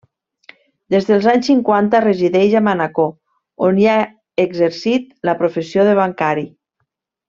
Des 0.93 1.03
dels 1.09 1.27
anys 1.33 1.49
cinquanta 1.49 2.01
resideix 2.05 2.57
a 2.59 2.63
Manacor 2.69 3.13
on 3.69 3.81
hi 3.83 3.87
ha 3.95 4.01
exercit 4.49 5.09
la 5.31 5.41
professió 5.45 5.91
de 5.93 5.97
bancari. 6.05 6.53